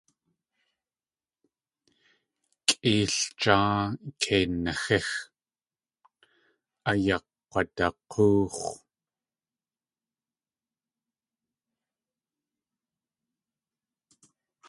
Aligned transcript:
Kʼeeljáa 2.67 3.73
kei 4.21 4.45
naxíx- 4.63 5.07
ayakk̲wadak̲óox̲. 6.89 8.61